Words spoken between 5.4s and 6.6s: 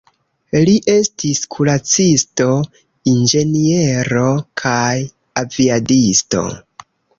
aviadisto.